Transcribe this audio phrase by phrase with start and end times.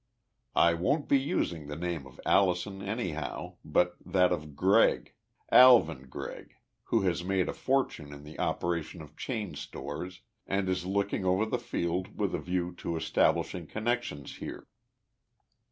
[0.55, 5.13] I won't be using the name of Allison, anyhow, but that of Gregg
[5.51, 10.87] Alvin Gregg who has made a fortune in the operation of chain stores and is
[10.87, 14.65] looking over the field with a view to establishing connections here.